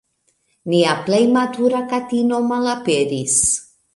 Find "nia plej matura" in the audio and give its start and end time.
0.71-1.83